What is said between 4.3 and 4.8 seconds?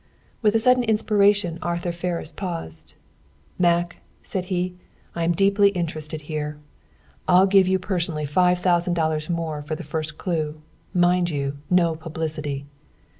he,